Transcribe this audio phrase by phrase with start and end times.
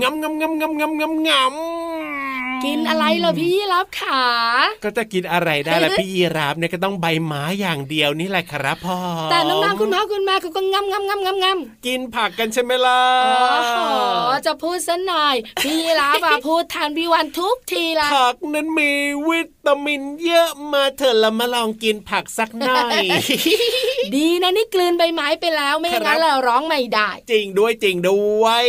[0.00, 1.79] งำงำงำงำงำงำงำ
[2.64, 4.24] กินอะไรเหรอพี่รับขา
[4.84, 8.98] ก็จะกินอะไรได้ล่ะพี่ยีราฟเนี่ยก็ต้องใบไม้อย่างเดียวนี่แหละครับพ่อ
[9.30, 13.00] แต่น้องๆคุณพ่อคุณแม่เขาก็งำงำงำงำงำกินผักกันใช่ไหมล่ะ
[13.50, 13.78] โอ้โห
[14.46, 18.90] จะพูดซะหน่อย พี่รับอะพูดทานพี่วันทุกทีละผักนั้นมี
[19.28, 23.04] วิตามินเยอะมาเถอะเรามาลองกินผักสักหน่อย
[24.16, 28.64] ดีนะนี่กลืนใบไม้ไปแล้วไม่อย่างนั้นเราร้องไม่ได้ จริงด้วยจริงด้วย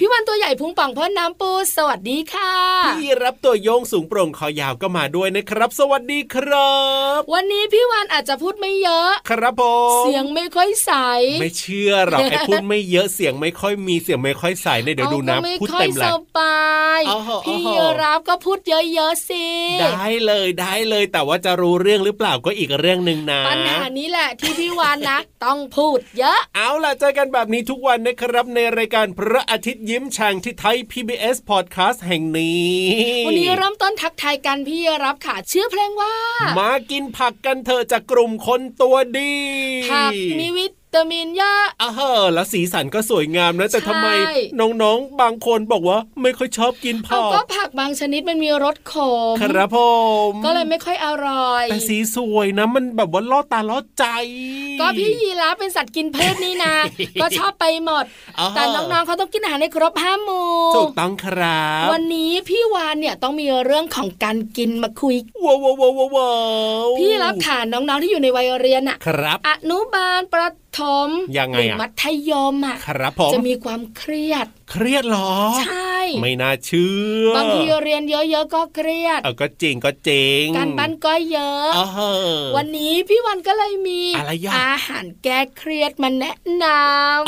[0.00, 2.54] พี่วันตัวใหญ่พุงป่องพ่นน้ำปูสวัสดีค่ะ
[3.00, 6.74] พี่รับตัวโยงสูงโปร่งคอยาวก็มาด้วยนะครับ สวัสดีครั
[7.18, 9.62] บ วันนี้พี่วันอาจจะพูดไม่เยอะ ครับผ
[10.00, 10.92] มเสียงไม่ค่อยใส
[11.40, 16.64] ไม่เชื่อหรอกไอ้พูดไม่เยอะเสียงไม่ค่อยมีเสียงไม่ค่อยใสเนี่ยเดี๋ยวดูนะอาก็ไม่พูดค่อเต็ยมเลสยบา
[17.00, 17.60] ยอ๋ออ๋อพี่
[18.02, 19.46] รับก็พูดเยอะๆสิ
[19.80, 36.14] ได้เลยได้เลยแต่ว่าจะรู้เรื่องหรือเปล่าก็อีกเรื่องหนึ่งนะปัญหานี้แหละที่พี่วานนะ ต้องพูดเยอะ เอาล่ะเจอกันแบบนี้ทุกวันนะครับในรายการพระอาทิตย์ยิ้มช่างที่ไทย PBS Podcast แห่งนี้วันนี้เริ่มต้นทักทายกันพี่รับค่ะชื่อเพลงว่า
[36.58, 39.34] มากินผักกันเถอะจากกลุ่มคนตัวดี
[39.92, 44.08] ผักมีวิตามินเยอะอ่าฮะแล้วสีสันก็สวยงามนะแต่ใช่ทำไม
[44.60, 48.94] น้องๆ บางคนบอกว่าไม่ค่อยชอบกินเอาผัก็กผักบางชนิดมันมีรสข
[49.32, 49.78] มครับผ
[50.28, 54.04] มก็เลยไม่ค่อยอร่อย แต่สีสวยนะมันแบบว่าล่อตาล่อใจ
[54.80, 56.74] ก็พี่ยีราฟเป็นสัตว์กินพืชนี่นะ
[57.20, 58.04] ก็ชอบไปหมด
[58.38, 66.30] อ่าแต่น้องๆเขาต้องกินอาหารให้ครบห้าหมู่ถูกต้องครับ วันนี้พี่วานเนี่ยต้องมีเรื่องของการกินมาคุยว้าวว้าวว้าวว้า
[66.86, 70.48] วพี่รับค่ะน้องๆที่อยู่ในวัยเรียนอะครับ อนุบาลประ
[70.78, 71.08] ถม
[71.38, 75.32] ยังไงหรืออะมัธยมอะครับผมจะมีความเครียดเครียดเหรอ
[75.66, 76.92] ใช่ ไม่น่าเชื่
[77.24, 82.10] อบางทีเรียนเยอะๆก็เครียดเออก็จริงก็จริงการบ้านก็เยอะอ๋อฮะ
[82.56, 86.64] วันนี้พี่วันก็เลยมีอะไรอะอาหารแก้เครียดมาแนะน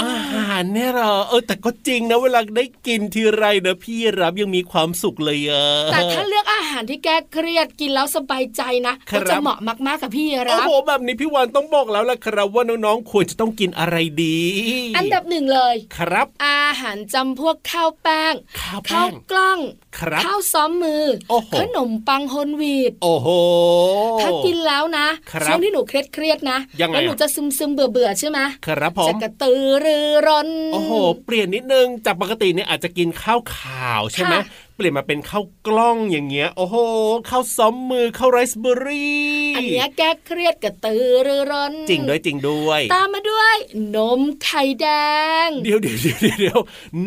[0.03, 14.39] อาหารเนี่ยเหรอเออแต่ก็จริงนะเวลาได้กินทีไรนะพี่รับยังมีความสุขเลยอะำแต่ถ้าเลือกอาหารที่แก้เครียดกินแล้วสบายใจนะครับก็จะเหมาะมากๆกับพี่โอ้รับโหแบบนี้พี่วานต้องบอกแล้วล่ะครับว่าน้องๆควรจะต้องกินอะไรดี
[14.97, 19.59] อันดับหนึ่งเลยครับ อาหารจำพวกข้าวแป้ง ข้าวข้าแป้วงกล้อง
[19.99, 23.29] ครับข้าวซ้อมมือโอ้โหขนมปังโฮลวีตโอ้โห
[24.21, 30.93] ถ้ากินแล้วนะครับช่วงที่หนูเครียดเครียดๆนะยังไงแล้วหนูอะจะซึมซึมๆเบื่อเบื่อๆใช่ไหมครับผมจะกระตือรือร้น โอ้โห
[31.25, 34.43] เปลี่ยนนิดนึงจากปกติเนี่ยอาจจะกินข้าวขาวใช่ไหมค่ะ
[34.77, 36.77] เปลี่ยนมาเป็นข้าวกล้องอย่างเงี้ย โอ้โห
[37.31, 39.27] ข้าวซ้อมมือข้าวไรซ์เบอร์รี่
[39.57, 43.57] อันเนี้ยแก้เครียดกระตือรือร้น จริงด้วยจริงด้วย ตามมาด้วย
[43.97, 44.89] นมไข่แด
[45.47, 46.59] ง เดี๋ยวเดี๋ยวเดี๋ยวเดี๋ยว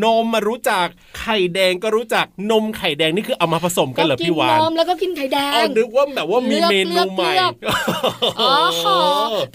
[0.04, 0.88] นมมารู้จัก
[1.20, 7.54] ไข่แดงก็รู้จักนมไข่แดงนี่คือเอามาผสมกันเหรอกิพี่วานนมแล้วก็กินไข่แดอ๋องนึกว่าแบบว่ามีเลือกเมนูใหม่เลือก
[8.42, 8.86] อ๋อโห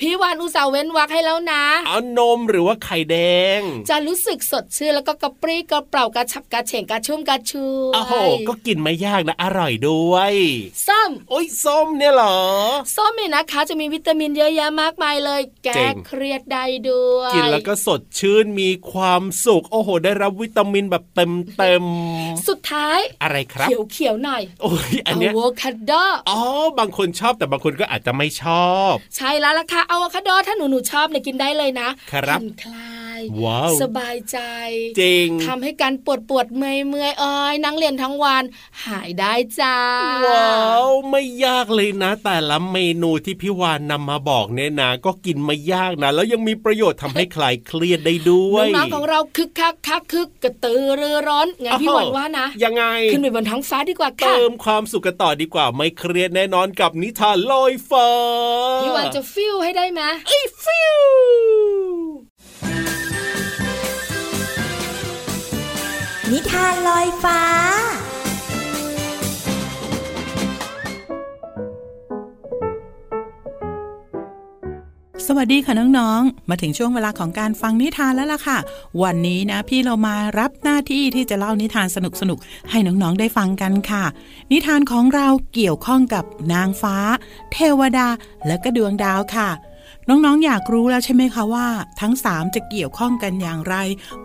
[0.00, 3.16] พี่วานอุตส่าห์เว้นวักให้แล้วนะเอานมหรือว่าไข่แด
[3.58, 3.60] ง
[3.91, 10.34] จะรู้สึกสดชื่นแล้วก็กระปรี้กระเปร่ากระฉับกระเฉงกระชุ่มกระชวยโอ้โห ก็กินไม่ยากนะอร่อยด้วย
[10.88, 12.38] ส้มโอ้ยส้มเนี่ยเหรอ
[12.97, 25.92] ส้มเนี่ยนะคะ จะมีวิตามินเยอะแยะมากมายเลย แก้เจ๋งเครียดได้ด้วยกินแล้วก็สดชื่นมีความสุขโอ้โห ได้รับวิตามินแบบเต็มเต็มๆสุดท้ายอะไรครับเขียวเขียวๆหน่อยโอ้ยอันเนี้ยอะโวคาโด
[26.31, 26.41] อ๋อ
[26.78, 34.39] บางคนชอบแต่บางคนก็อาจจะไม่ชอบ ใช่แล้วล่ะค่ะอะโวคาโดถ้าหนูหนูๆชอบเนี่ยกินได้เลยนะครับผ่อนคลา ยว้าวสบายใจ
[35.01, 38.43] จริงทำให้การปวดปวดเมื่อยเมื่อยเอ้ยนั่งเรียนทั้งวัน
[38.87, 39.78] หายได้จ้า
[40.27, 58.09] ว้าว ไม่ยากเลยนะ แต่ละเมนูที่พี่วานนำมาบอกเนี่ยนะก็กินไม่ยากนะ แล้วยังมีประโยชน์ทำให้คลายเครียดได้ด้วยน้องๆของเราคึกคักคักคึกกระตือรือร้อนงั้นพี่หวันว่านะยังไงขึ้นไปบนท้องฟ้าดีกว่าค่ะเติมความสุขกันต่อดีกว่าไม่เครียดแน่นอนกับนิทานลอยฟ้า
[58.83, 60.99] พี่หวันจะฟิวให้ได้ไหมไอ้ฟิว
[66.36, 67.41] นิทานลอยฟ้า
[75.27, 78.59] สวัสดีค่ะน้องๆ มาถึงช่วงเวลาของการฟังนิทานแล้วล่ะค่ะ
[79.03, 81.98] วันนี้นะพี่เรามารับหน้าที่ที่จะเล่านิทานส
[82.31, 84.04] นุกๆ ให้น้องๆ ได้ฟังกันค่ะ
[84.53, 86.97] นิทานของเราเกี่ยวข้องกับนางฟ้า
[87.53, 88.09] เทวดา
[88.47, 89.51] และก็ดวงดาวค่ะ
[90.09, 91.66] น้องๆอยากรู้แล้วใช่ไหมคะว่า
[92.01, 93.77] ทั้งสามจะเกี่ยวข้องกันอย่างไร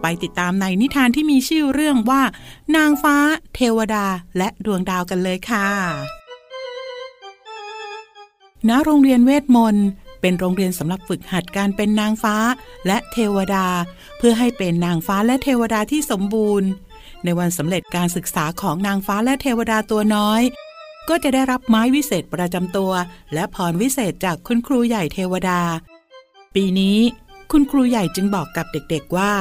[0.02, 2.22] ไปติดตามในนิทานที่มีชื่อเรื่องว่า
[2.76, 3.16] นางฟ้า
[3.56, 4.06] เทวดา
[4.38, 5.68] และดวงดาวกันเลยค่ะ
[8.70, 9.88] ณ โรงเรียนเวทมนต์
[10.22, 12.36] เป็นโรงเรียนสำหรับฝึกหัดการเป็นนางฟ้า
[12.88, 13.66] และเทวดา
[14.18, 16.70] เพื่อให้เป็นนางฟ้าและเทวดาที่สมบูรณ์
[17.24, 20.42] ในวันสำเร็จการศึกษาของนางฟ้าและเทวดาตัวน้อย
[21.10, 22.92] ก็จะได้รับไม้วิเศษประจำตัว
[23.34, 25.62] และพรวิเศษจากคุณครูใหญ่เทวดา
[26.56, 27.00] ปีนี้
[27.52, 29.34] คุณครูใหญ่จึงบอกกับเด็กๆว่า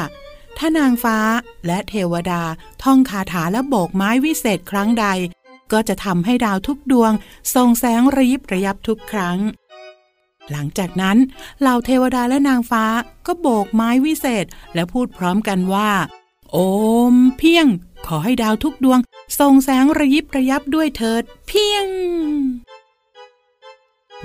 [0.58, 1.18] ถ้านางฟ้า
[1.66, 2.42] และเทวดา
[2.82, 5.06] ท่องคาถาและโบกไม้วิเศษครั้งใด
[5.72, 7.12] ก็จะทำให้ดาวทุกดวง
[7.54, 9.38] ส่องแสงระยิบระยับทุกครั้ง
[10.50, 11.16] หลังจากนั้น
[11.60, 12.84] เหล่าเทวดาและนางฟ้า
[13.26, 14.44] ก็โบกไม้วิเศษ
[14.74, 15.90] และพูดพร้อมกันว่า
[16.50, 16.56] โอ
[17.12, 17.66] มเพียง
[18.06, 18.98] ขอให้ดาวทุกดวง
[19.38, 21.86] ส่องแสงระยิบระยับด้วยเถิด เพียง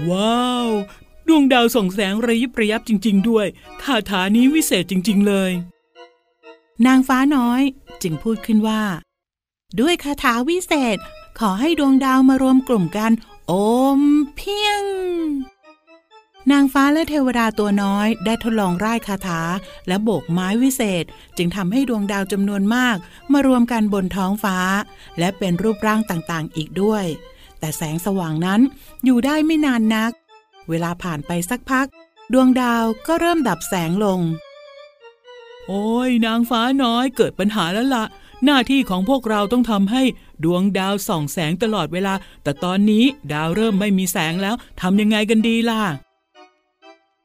[0.10, 0.70] ว้าว
[1.28, 3.48] ดวงดาวส่องแสงระยิบระยับจริง ๆ ด้วย
[3.84, 5.52] คาถานี้วิเศษจริง ๆ เลย
[6.86, 7.62] นางฟ้าน้อย
[8.02, 8.84] จึงพูดขึ้นว่า
[9.80, 10.98] ด้วยคาถาวิเศษ
[11.40, 13.12] ขอให้ดวงดาวมารวมกลุ่มกัน
[13.48, 13.54] โอ
[14.00, 14.02] ม
[14.36, 14.84] เพียง
[16.52, 19.42] นางฟ้าและเทวดาตัวน้อยได้ทดลองร่ายคาถา
[19.88, 21.06] และโบกไม้วิเศษ
[21.38, 22.98] จึงทำให้ดวงดาวจำนวนมาก
[23.32, 24.58] มารวมกันบนท้องฟ้า
[25.20, 27.06] และเป็นรูปร่างต่างๆ อีกด้วย
[27.60, 28.62] แต่แสงสว่างนั้น
[29.04, 30.12] อยู่ได้ไม่นานนัก
[30.70, 31.88] เวลาผ่านไปสักพัก
[32.34, 34.20] ดวงดาวก็เริ่มดับแสงลง
[35.68, 38.06] โอ้ยนางฟ้าน้อยเกิดปัญหาแล้วละ่ะ
[38.46, 40.04] หน้าที่ของพวกเราต้องทำให้
[40.44, 42.14] ดวงดาวส่องแสงตลอดเวลา
[42.44, 45.82] แต่ตอนนี้ดาวเริ่มไม่มีแสงแล้วทำยังไงกันดีล่ะ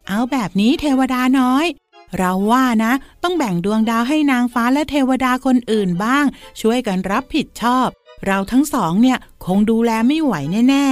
[0.08, 1.66] เอาแบบนี้เทวดาน้อย
[2.19, 6.25] เราว่านะ ต้องแบ่งดวงดาวให้นางฟ้าและเทวดาคนอื่นบ้าง
[6.60, 7.88] ช่วยกันรับผิดชอบ
[8.26, 10.34] เราทั้งสองเนี่ยคงดูแลไม่ไหว
[10.69, 10.87] แน่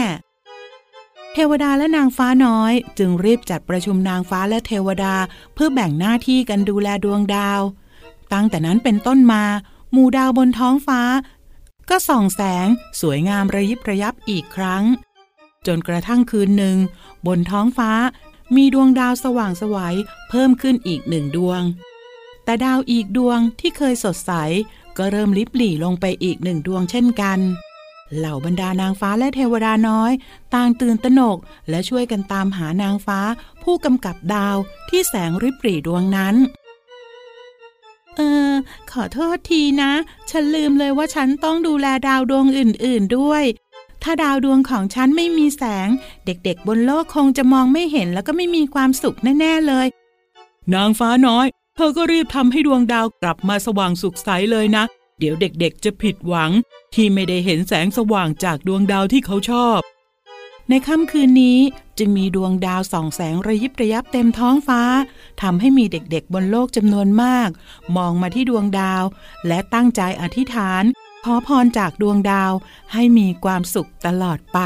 [0.64, 5.14] ๆ เทวดาและนางฟ้าน้อย จึงรีบจัดประชุมนางฟ้าและเทวดา
[5.54, 7.60] เพื่อแบ่งหน้าที่กันดูแลดวงดาว
[8.32, 9.44] ตั้งแต่นั้นเป็นต้นมา
[9.92, 11.00] หมู่ดาวบนท้องฟ้า
[11.90, 12.66] ก็ส่องแสง
[13.00, 14.84] สวยงามระยิบระยับอีกครั้ง
[15.66, 16.76] จนกระทั่งคืนหนึ่ง
[17.26, 17.90] บนท้องฟ้า
[18.54, 19.96] มีดวงดาวสว่างสวัย
[20.28, 21.62] เพิ่มขึ้นอีกหนึ่งดวง
[22.44, 24.32] แต่ดาวอีกดวงที่เคยสดใส
[24.96, 27.38] ก็เริ่มลิบหลี่ลงไปอีกหนึ่งดวงเช่นกัน
[28.16, 30.12] เหล่าบรรดานางฟ้าและเทวดาน้อย
[30.54, 31.38] ต่างตื่นตระหนก
[31.68, 33.20] และช่วยกันตามหานางฟ้า
[33.62, 34.56] ผู้กำกับดาว
[34.88, 36.36] ที่แสงริบหรี่ดวงนั้น
[38.16, 38.20] เอ
[38.50, 38.52] อ
[38.90, 39.92] ขอโทษทีนะ
[40.30, 43.44] ฉันลืมเลยว่าฉันต้องดูแลดาวดวงอื่น ๆ ด้วย
[44.02, 45.88] ถ้าดาวดวงของฉันไม่มีแสง
[46.26, 49.86] เด็กๆ บนโลกคงจะมองไม่เห็นแล้วก็ไม่มีความสุขแน่ๆเลย
[50.74, 51.46] นางฟ้าน้อย
[51.76, 54.84] เธอก็รีบทำให้ดวงดาวกลับมาสว่างสุขใสเลยนะ
[55.18, 56.50] เดี๋ยวเด็กๆ จะผิดหวัง
[56.94, 59.80] ที่ไม่ได้เห็นแสงสว่างจากดวงดาวที่เขาชอบ
[60.68, 61.58] ในค่ำคืนนี้
[61.98, 64.82] จึงมีดวงดาวส่องแสงระยิบระยับเต็มท้องฟ้า
[65.42, 67.48] ทำให้มีเด็กๆ บนโลกจำนวนมาก
[67.96, 69.04] มองมาที่ดวงดาว
[69.46, 70.84] และตั้งใจอธิษฐาน
[71.30, 72.52] ขอพรจากดวงดาว
[72.92, 74.58] ให้มีความสุขตลอดไป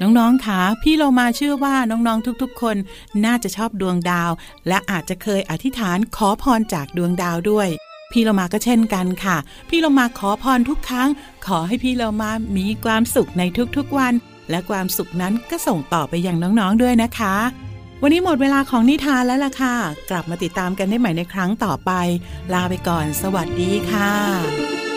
[0.00, 2.76] น้องๆคะพี่เรามาเชื่อว่าน้องๆทุกๆ คน
[3.24, 4.30] น่าจะชอบดวงดาว
[4.68, 7.68] และอาจจะเคยอธิษฐานขอพรจากดวงดาวด้วย
[8.10, 9.36] พี่เรามาก็เช่นกันค่ะ
[9.68, 11.08] พี่เรามาขอพรทุกครั้ง
[11.46, 13.42] ขอให้พี่เรามามีความสุขใน
[13.76, 14.14] ทุกๆวัน
[14.50, 17.36] และความสุขนั้นก็ส่งต่อไปอยังน้องๆด้วยนะคะ
[18.02, 19.74] วันนี้หมดเวลาของนิทานแล้วล่ะค่ะ
[20.10, 21.90] กลับมาติดตามกันได้ใหม่ในครั้งต่อไป
[22.52, 24.89] ลาไปก่อน สวัสดีค่ะ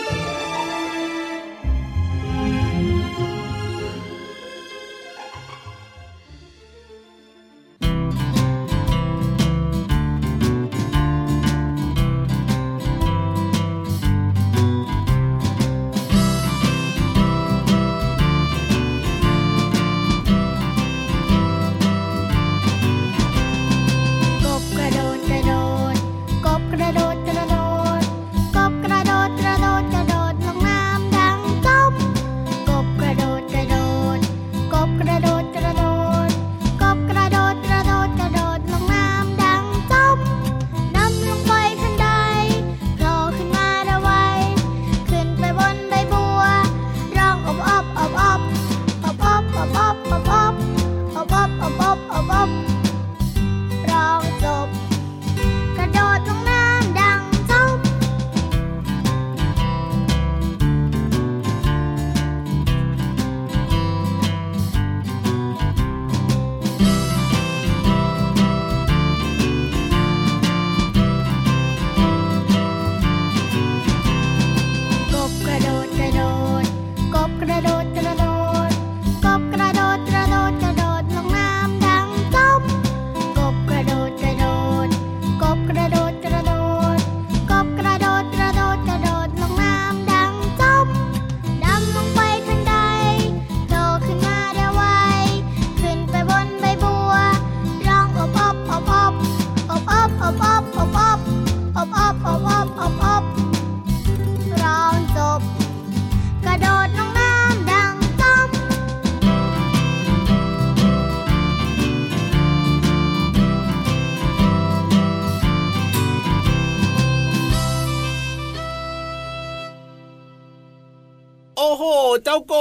[122.24, 122.54] เจ้าก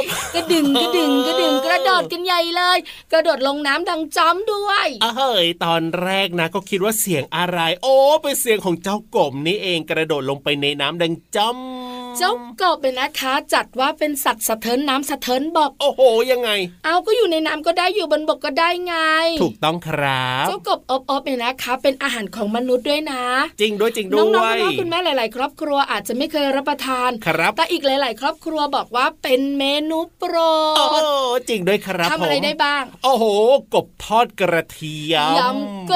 [0.00, 0.02] บ
[0.34, 2.78] กระดึงกระดึงกระดึงกระโดดกันใหญ่เลย
[3.12, 16.02] กระโดดลงน้ำดังจ้ำด้วยเฮ้ยตอนแรกนะก็คิดว่าเสียงอะไร โอ้เป็นเสียงของเจ้ากบนี่เองกระโดดลงไปในน้ำดังจ้ำ เจ้ากบเป็นนะคะ จัดว่าเป็นสัตว์สะเทินน้ำสะเทินบกโอ้โห
[16.32, 16.50] ยังไง
[16.84, 18.94] เอาก็อยู่ในน้ำก็ได้อยู่บนบกก็ได้ไง
[19.42, 23.22] ถูกต้องครับเจ้ากบอบอบเนี่ยนะคะ เป็นอาหารของมนุษย์ด้วยนะ
[23.60, 30.34] จริงด้วยจริงด้น้วองๆยคุณพ่อคุณแม่หลาย ๆ ครอบครัวอาจจะไม่เคยรับประทานครับแต่อีกหลาย ๆ ครอบครัวบอกว่าเป็นเมนูโปร
[30.76, 30.96] โอ้โห
[31.36, 33.24] ดจริงด้วยครับทำอะไรผมได้บ้าง โอ้โห
[33.74, 35.94] กบทอดกระเทียมยำก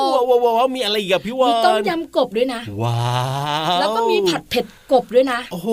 [0.00, 3.00] บว้าวว้าวว้าวมีอะไรอีกอะพี่วามีนต้มยำกบด้วยนะว้า
[3.76, 5.72] วแล้วก็มีผัดเผ็ดกบด้วยนะโอ้โห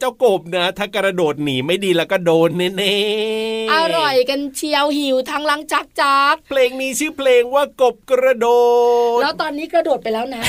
[0.00, 8.46] เจ้ากบนะ ถ้ากระโดดหนีไม่ดีแล้วก็โดนแน่ๆ อร่อยกันเชียวหิวทั้งลังจักจักเพลงนี้ชื่อเพลงว่ากบกระโด
[9.16, 10.42] ด แล้วตอนนี้กระโดดไปแล้วนะ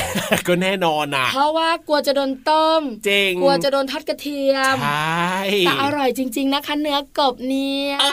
[0.46, 5.34] ก็แน่นอนนะเพราะว่ากลัวจะโดนต้มเจ๋งกลัวจะโดนทอดกระเทียมใช่
[5.66, 8.08] แต่อร่อยจริง ๆ นะคะ เนื้อกบเนี่ยเอ้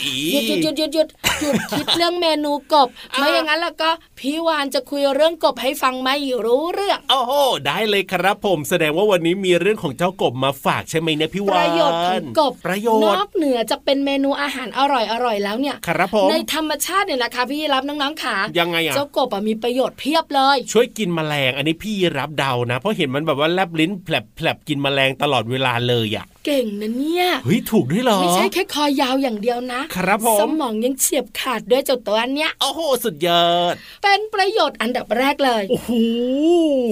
[0.00, 0.02] ย
[0.32, 1.08] หยุดหยุดหยุดหยุดหยุด
[1.40, 7.32] หยุดคิดเรื่องเมนูกบอะไม่อย่างนั้นแล้วก็พี่วานจะคุยเรื่องกบให้ฟังไม่รู้เรื่องโอ้โห
[7.66, 35.90] ได้เลยครับผมแสดงว่าวันนี้มีเรื่องของเจ้ากบมาฝากใช่ไหมเนี่ยพี่ปวานระโยชน์ของกบประโยนชอน์กเหนือจากเป็นเมนูอาหารอร่อยอร่อยแล้วเนี่ยครับผมในธรรมชาติเนี่ยนะคะพี่รับน้องๆขายังไงอะเจ้ากบอะมีประโยชน์เพียบเลย ช่วยกินแมลงอันนี้พี่รับเดานะ เพราะเห็นมันแบบว่าแลบลิ้นแผลบแผลบกินแมลงตลอดเวลาเลยอะเก่งนะเนี่ยเฮ้ยถูกด้วยเหรอ ไม่ใช่แค่คอยาวอย่างเดียวนะ ครับผม สมองยังเฉียบขาดด้วยเจ้าตัวเนี้ย โอ้โห สุดยอด เป็นประโยชน์อันดับแรกเลย โอ้โห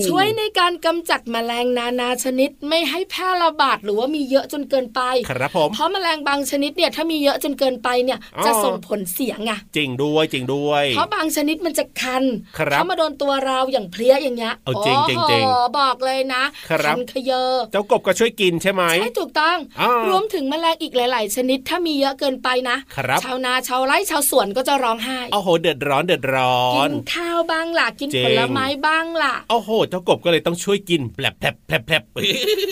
[0.08, 12.24] ช่วยในการกำจัดแมลงนานาชนิดไม่ให้แพร่ระบาดหรือว่ามีเยอะจนเกินไปครับผมเพราะแมลงบางชนิดเนี่ยถ้ามีเยอะจนเกินไปเนี่ยอ๋อจะส่งผลเสียไงจริงด้วยจริงด้วยเพราะบางชนิดมันจะคัน
[12.58, 32.02] ครับถ้ามาโดนตัวเราอย่างเพลี้ยอย่างเงี้ยเอาจริงจริงจริงโอ้โหบอกเลยนะครับคันขยเยอเจ้ากบก็ช่วยกินใช่ไหมใช่ถูกต้องอ่ารรวมถึงแมลงอีกหลาย ๆ ชนิดถ้ามีเยอะเกินไปนะครับชาวนาชาวไร่ชาวสวนก็จะร้องไห้โอ้โหเดือดร้อนเดือดร้อกินนข้าวบ้างล่ะกินจริงผลไม้บ้างล่ะโอ้โหเจ้ากบก็เลยต้องช่วยกินแผลบแผลบแผลบแผลบ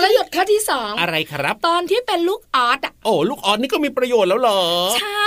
[0.00, 4.60] ประโยชน์ข้อที่สองอะไรครับ ตอนที่เป็นลูกออสอะโอ้ลูกออสนี่ก็มีประโยชน์แล้วเหรอ
[4.98, 5.26] ใช่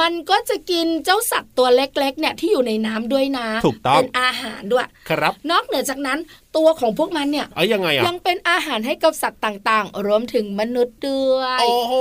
[0.00, 6.18] มันก็จะกินเจ้าสัตว์ตัวเล็กๆเนี่ยที่อยู่ในน้ำด้วยนะ ถูกต้องเป็นอาหารด้วย ครับ นอกเหนือจากนั้น
[6.56, 11.94] ตัวของพวกมันเนี่ยเอ้ยยังไงอะยังเป็นอาหารให้กับสัตว์ต่างๆ รวมถึงมนุษย์ด้วยโอ้โห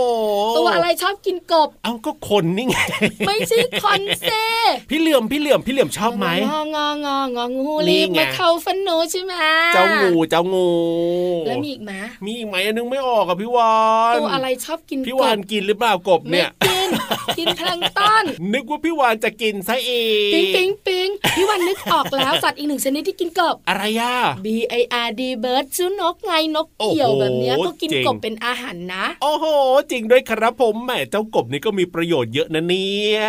[0.57, 2.77] ตัวอะไรชอบกินกบเอาก็คนนี่ไง
[3.27, 4.45] ไม่ใช่คอนเซ่
[4.89, 9.33] พี่เหลื่อมพี่เหลื่อมพี่เหลื่อมชอบไหมงององององูนี่รีบไงมาเข้าฟันหนูใช่ไหม
[9.73, 10.69] เจ้างูเจ้างู
[11.47, 11.91] แล้วมีอีกไหม
[12.25, 13.73] มีอีกไหมอันนึงไม่ออกอะพี่วา
[14.13, 16.89] นตัวอะไรชอบกินพี่กวานบกินหรือเปล่ากบไม่เนี่ยกิน
[17.37, 19.91] กินแพลงก์ต้นนึกว่าพี่วานจะกินซะเอ
[20.29, 24.15] งปิงปิงปิงพี่วันนึกออกแล้วสัตว์อีกหนึ่งชนิดที่กินกบอะไรอะ
[24.45, 24.47] B
[24.79, 29.45] I R D bird ชื่อนกไงนกเกี่ยวโอ้โหแบบเนี้ยก็กินเจ๋งกบเป็นอาหารนะ โอ้โห
[29.91, 33.19] จริงด้วยครับผมแหมเจ้ากบนี่ก็มีประโยชน์เยอะนะเนี่ย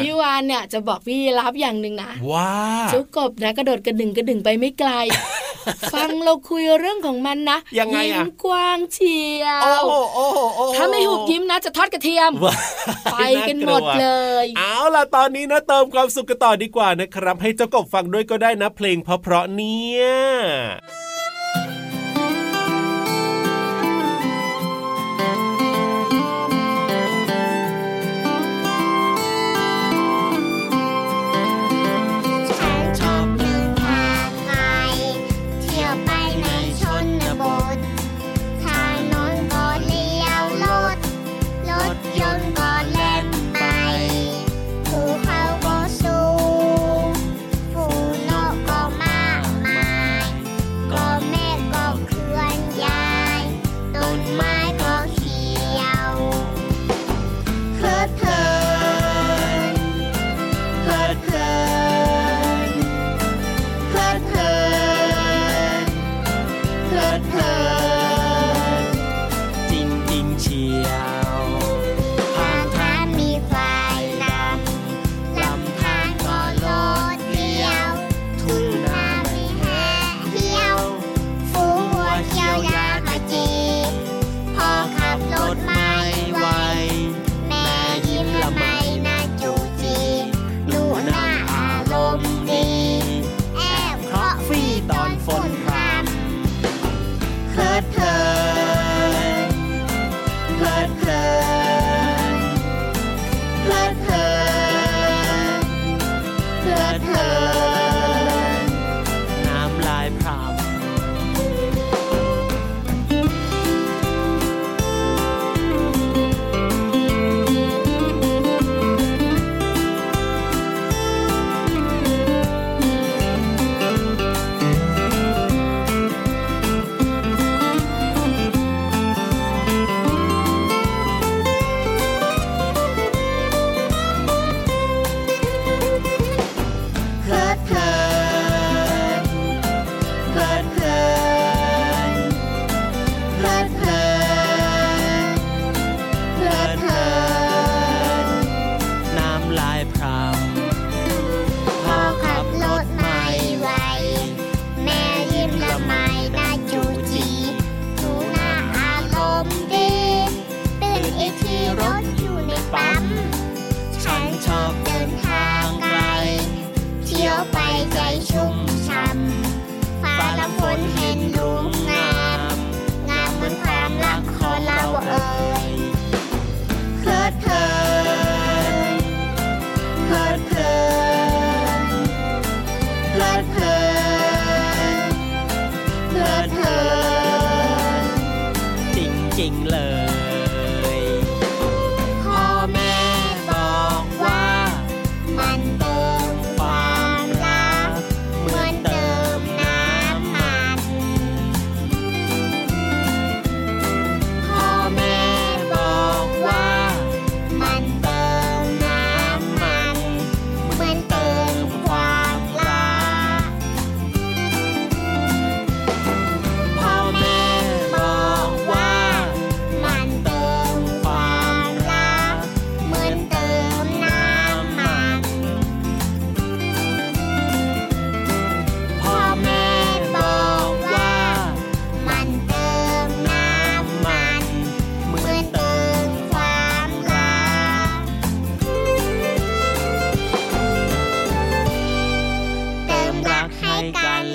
[0.00, 2.52] พี่วานเนี่ยจะบอกพี่รับอย่างหนึ่งนะว้า
[2.90, 4.90] เจ้ากบนะกระโดดกระดึงกระดึงไปไม่ไกล
[5.94, 12.54] ฟังเราคุยเรื่องของมันนะยังไงยิ้อะมกว้างเชียวโอ้โหโอ้โหโอ้โหถ้าไม่หุบยิ้มนะจะทอดกระเทียมว้า
[13.12, 13.16] ไป
[13.48, 14.08] กันหมดเล
[14.44, 20.04] ย เอาล่ะตอนนี้นะเติมความสุขกันต่อดีกว่านะครับ ให้เจ้ากบฟังด้วยก็ได้นะเพลงเพราะๆเนี่ย
[20.48, 20.62] ฉั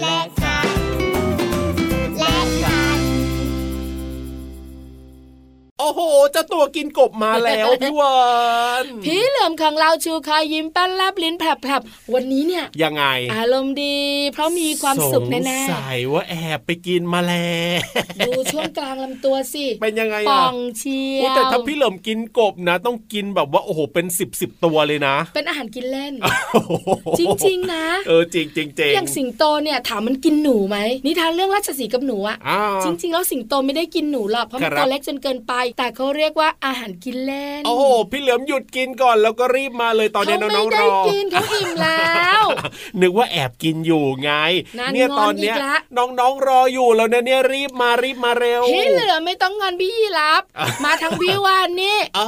[0.01, 8.21] ใโอ้โหเจ้าตัวกินกบมาแล้วพี่วา
[8.83, 13.97] นพี่เหลือมของเราชูคอยยิ้มแป้นแลบลิ้นแผลบๆวันนี้เนี่ยยังไง อารมณ์ดี
[14.33, 26.13] เพราะมีความสุขแน่สงสัยว่าแอบไปกินมาแล้วๆดูช่วงกลางลำตัวสิเป็นยังไงป่อะองเชียโอ้วแต่ถ้าพี่เหลิมกินกบนะ ต้องกินแบบว่าโอ้โหเป็นสิบสิบตัวเลยนะ เป็นอาหารกินเล่น
[26.53, 26.71] โอ้โห
[27.19, 42.43] จริงๆนะ เออจริงจริงจริงอย่างสิงโตเนี่ยถามมันกินหนูไหมนิทานเรื่องราชสีห์กับหนูอะอ่าจริง ๆ แล้วสิงโตไม่ได้กินหนูหรอกเพราะมันครับตัวเล็กจนเกินไปแต่เขาเรียกว่าอาหารกินเล่น โอ้โหพี่เหลิมหยุดกินก่อนแล้วก็รีบมาเลยตอนนี้เขาน้องๆรไม่ได้อกินเขาอิ่มแล้ว
[43.01, 44.31] นึกว่าแอบกินอยู่ไง
[44.79, 50.43] นั่นเนี่ยงอนตอนเนี้ยอีกละน้องๆรออยู่แล้วนะเนี่ยรีบมารีบมาเร็วพี่เหลือไม่ต้องงอนพี่ยีรับ
[50.83, 52.21] มาทางพี่วานนี่เอ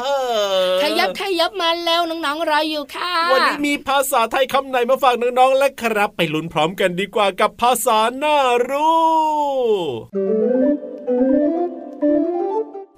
[0.69, 8.37] อขยับขยับมาแล้วน้องๆรออยู่ค่ะ วันนี้มีภาษาไทยคำไหนมาฝากน้องๆและครับ ไปลุ้นพร้อมกันดีกว่ากับภาษาหน้า
[8.69, 10.55] รู้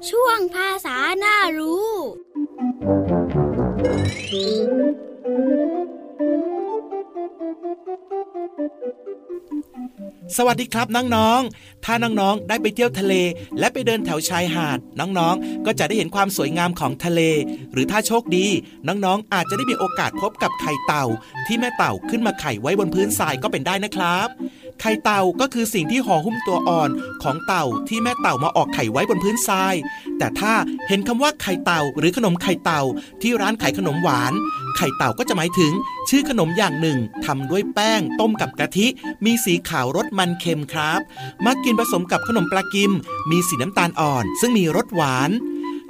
[0.09, 1.91] ช่วงภาษาหน้ารู้
[10.37, 13.13] สวัสดีครับน้องๆ ถ้าน้องๆ ได้ไปเที่ยวทะเล
[13.59, 17.21] และไปเดินแถวชายหาด น้องๆ ก็จะได้เห็นความสวยงามของทะเล
[17.73, 18.47] หรือถ้าโชคดี
[18.87, 21.05] น้องๆ อาจจะได้มีโอกาสพบกับไข่เต่า
[21.47, 24.27] ที่แม่เต่าขึ้นมาไข่ไว้บนพื้นทรายก็เป็นได้นะครับ
[24.81, 26.89] ไข่เต่าก็คือสิ่งที่ห่อหุ้มตัวอ่อน
[27.23, 29.75] ของเต่าที่แม่เต่ามาออกไข่ไว้บนพื้นทราย
[30.17, 30.53] แต่ถ้า
[30.87, 32.81] เห็นคำว่าไข่เต่า หรือขนมไข่เต่า
[33.21, 34.33] ที่ร้านขายขนมหวาน
[34.77, 35.71] ไข่เต่าก็จะหมายถึง
[36.09, 38.87] ชื่อขนมอย่างหนึ่งทำด้วยแป้ง ต้มกับกะทิ
[39.25, 41.01] มีสีขาวรสมันเค็มครับ
[41.45, 42.91] มักกินผสมกับขนมปลากิม
[43.29, 45.31] มีสีน้ำตาลอ่อน ซึ่งมีรสหวาน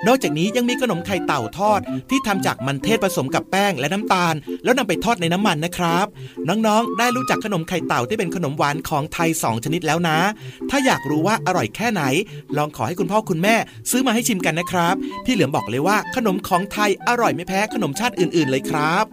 [0.07, 6.05] นอกจากนี้ยังมีขนมไข่เต่าทอด ที่ทำจากมันเทศผสมกับแป้งและน้ำตาล แล้วนำไปทอดในน้ำมันนะครับ
[6.49, 10.17] น้องๆ ได้รู้จักขนมไข่เต่าที่เป็นขนมหวานของไทย 2 ชนิดแล้วนะ
[10.69, 12.03] ถ้าอยากรู้ว่าอร่อยแค่ไหน
[12.57, 13.55] ลองขอให้คุณพ่อคุณแม่
[13.91, 19.05] ซื้อมาให้ชิมกันนะครับ พี่เหลือมบอกเลยว่าขนมของไทยอร่อยไม่แพ้ขนมชาติอื่น ๆ เลยครับ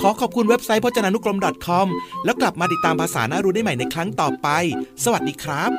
[0.00, 1.86] ขอขอบคุณเว็บไซต์พจนานุกรม .com
[2.24, 4.48] แล้วกลับมาติดตามภาษาหน่ารู้ได้ใหม่ในครั้งต่อไป
[5.04, 5.70] สวัสดีครับ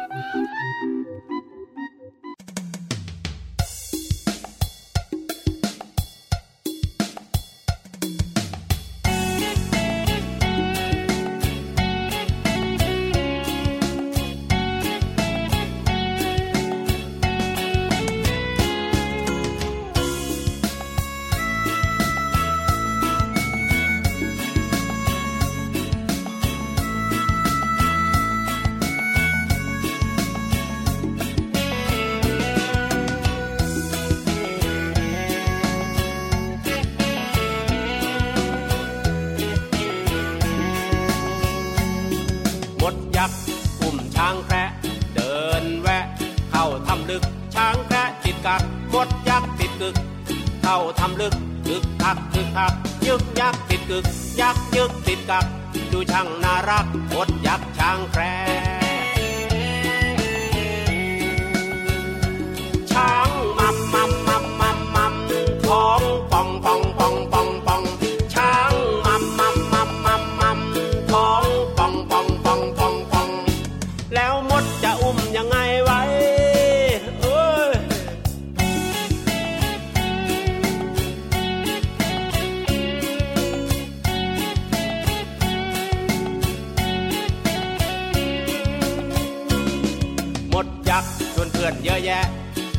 [91.83, 92.25] เยอะแยะ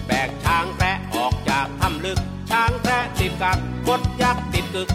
[0.06, 2.18] แบกช้างแพะออกจากถ้ำลึก
[2.50, 3.58] ช้างแพะติดกัก
[3.88, 4.88] กดยักษ์ติดกึก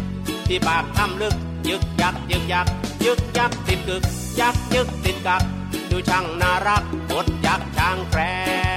[0.47, 1.35] ที่ปากถ้ำลึก
[1.69, 2.67] ยึกยักยึกยัก
[3.05, 4.03] ยึกยักติดกึก
[4.39, 5.43] ยักยึกติดกัก
[5.89, 8.74] ดูช่างน่ารักกดยักช้างแพะ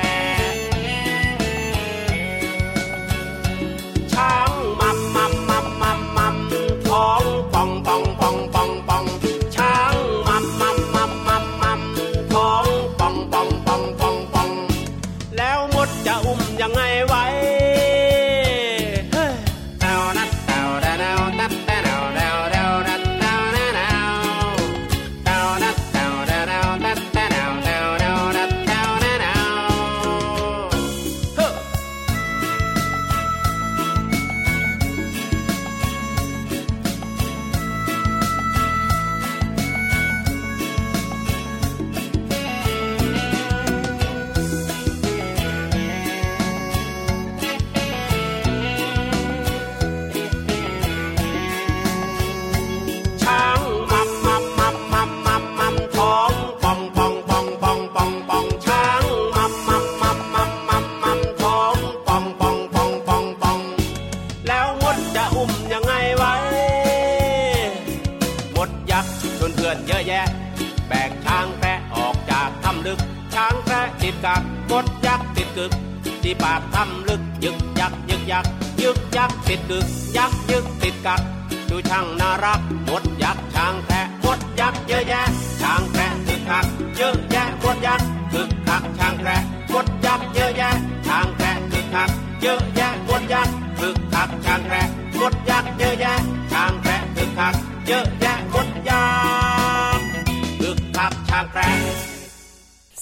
[82.49, 85.23] รักมดยักษ์ช้างแพะมดยักษ์เยอะแยะ
[85.61, 86.65] ช้างแพะคึกคัก
[86.97, 90.71] เยอะแยะมดยักษ์คึกคักช้างแพะมดยักษ์เยอะแยะ
[91.07, 92.11] ช้างแพะคึกคัก
[92.43, 94.87] เยอะแยะมดยักษ์คึกคักช้างแพะ
[95.19, 96.15] มดยักษ์เยอะแยะ
[96.53, 97.55] ช้างแพะคึกคัก
[97.87, 98.28] เยอะแยะ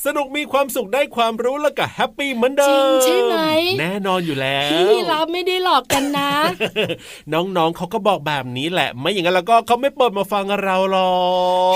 [0.07, 3.37] สนุกมีความสุขได้ความรู้แล้วก็แฮปปี้เหมือนเดิจริมงใช่ไหม
[3.81, 6.31] แน่นอนอยู่แล้วพี่รับไม่ได้หลอกกันนะ
[7.33, 11.17] น้องๆเขาก็บอกแบบนี้แหละ ไม่อย่างนั้นแล้วก็เขาไม่เปิดมาฟังเราหรอ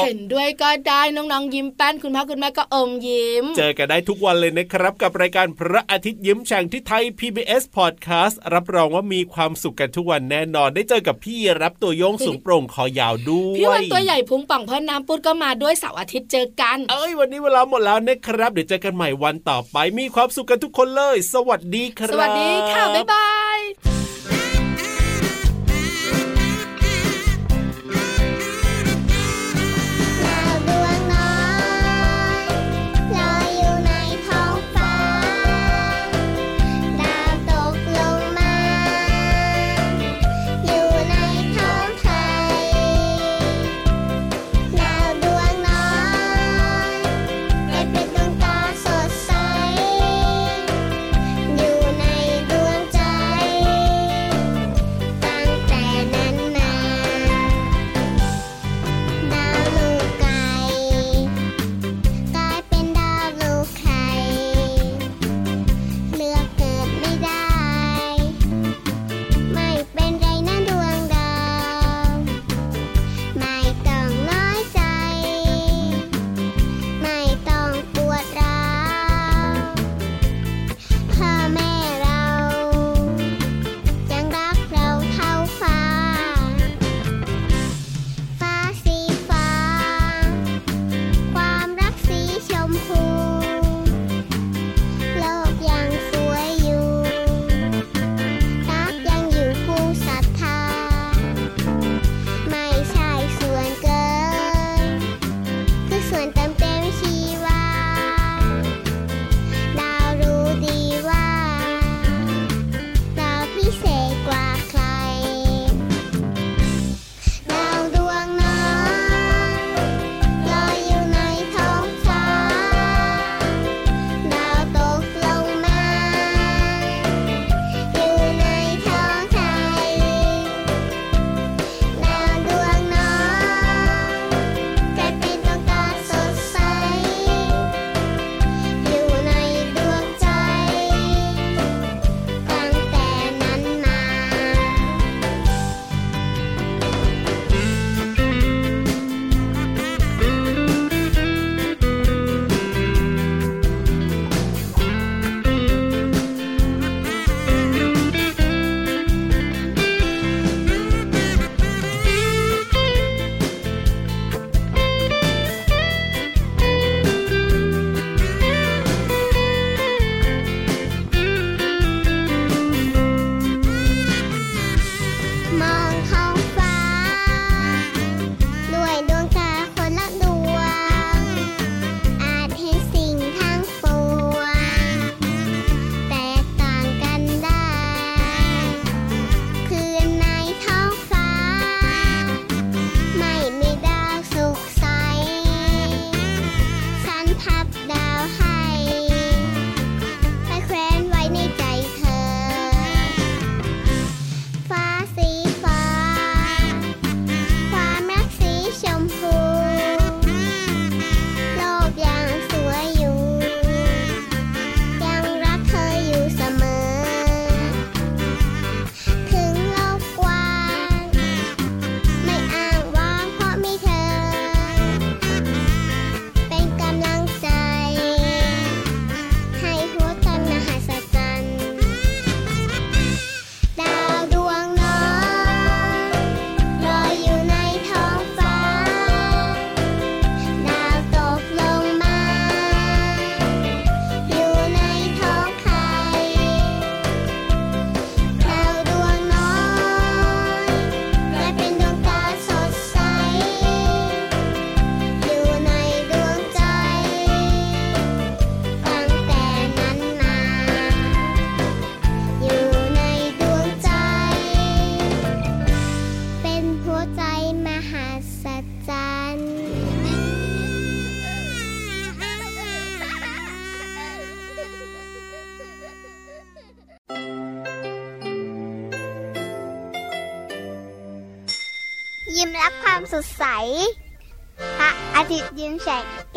[0.01, 23.40] กเห็นด้วยก็ได้น้องๆยิ้มแป้นคุณพ่อคุณแม่ก็อมยิ้ม เจอกันได้ทุกวันเลยนะครับ กับรายการพระอาทิตย์ยิ้มแฉ่งที่ไทย PBS Podcast รับรองว่ามีความสุขกันทุกวันแน่นอนได้เจอกับพี่รับตัวโยงสูงโปร่งคอยาวด้วยพี่วันตัวใหญ่พุงป่องเพ่อน้ำปุดก็มาด้วยเสาร์อาทิตย์เจอกัน เอ้ยวันนี้เวลาหมดแล้วนะครับ เดี๋ยวเจอกันใหม่วันต่อไปมีความสุขกันทุกคนเลย สวัสดีครับ สวัสดีค่ะ บ๊ายบาย